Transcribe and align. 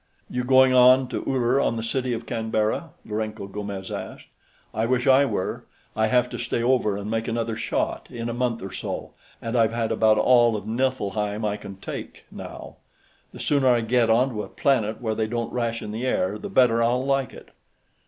"You 0.31 0.43
going 0.43 0.73
on 0.73 1.09
to 1.09 1.23
Uller 1.27 1.61
on 1.61 1.75
the 1.75 1.83
City 1.83 2.11
of 2.11 2.25
Canberra?" 2.25 2.89
Lourenço 3.05 3.45
Gomes 3.51 3.91
asked. 3.91 4.25
"I 4.73 4.87
wish 4.87 5.05
I 5.05 5.25
were; 5.25 5.65
I 5.95 6.07
have 6.07 6.27
to 6.31 6.39
stay 6.39 6.63
over 6.63 6.97
and 6.97 7.07
make 7.07 7.27
another 7.27 7.55
shot, 7.55 8.07
in 8.09 8.27
a 8.27 8.33
month 8.33 8.63
or 8.63 8.71
so, 8.73 9.11
and 9.43 9.55
I've 9.55 9.73
had 9.73 9.91
about 9.91 10.17
all 10.17 10.55
of 10.55 10.65
Niflheim 10.65 11.45
I 11.45 11.55
can 11.55 11.75
take, 11.75 12.25
now. 12.31 12.77
The 13.31 13.39
sooner 13.39 13.67
I 13.67 13.81
get 13.81 14.09
onto 14.09 14.41
a 14.41 14.47
planet 14.47 15.01
where 15.01 15.13
they 15.13 15.27
don't 15.27 15.53
ration 15.53 15.91
the 15.91 16.07
air, 16.07 16.39
the 16.39 16.49
better 16.49 16.81
I'll 16.81 17.05
like 17.05 17.31
it." 17.31 17.49